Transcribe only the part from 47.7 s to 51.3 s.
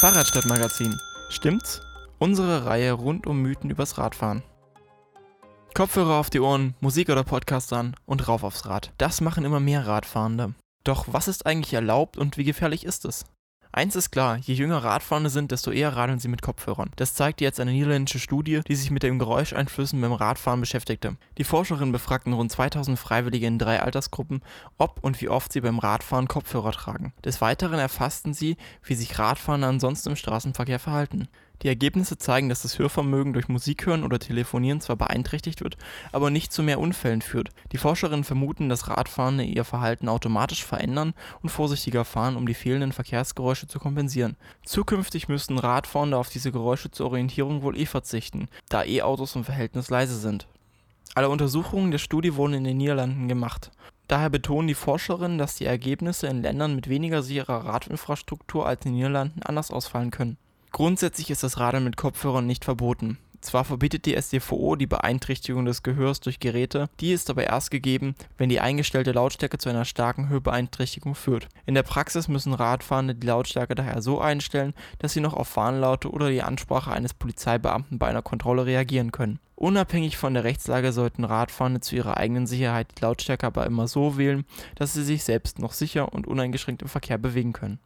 eh verzichten, da E-Autos im Verhältnis leise sind. Alle